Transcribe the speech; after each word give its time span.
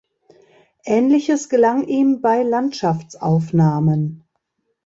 Ähnliches 0.83 1.47
gelang 1.47 1.83
ihm 1.83 2.21
bei 2.21 2.41
Landschaftsaufnahmen. 2.41 4.23